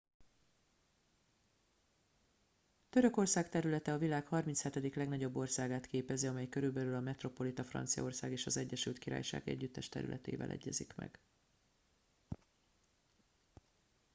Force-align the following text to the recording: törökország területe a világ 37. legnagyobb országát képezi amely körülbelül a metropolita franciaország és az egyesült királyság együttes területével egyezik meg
törökország 2.89 3.49
területe 3.49 3.93
a 3.93 3.97
világ 3.97 4.27
37. 4.27 4.95
legnagyobb 4.95 5.35
országát 5.35 5.85
képezi 5.85 6.27
amely 6.27 6.47
körülbelül 6.49 6.95
a 6.95 6.99
metropolita 6.99 7.63
franciaország 7.63 8.31
és 8.31 8.45
az 8.45 8.57
egyesült 8.57 8.97
királyság 8.97 9.49
együttes 9.49 9.89
területével 9.89 10.49
egyezik 10.49 10.95
meg 10.95 11.19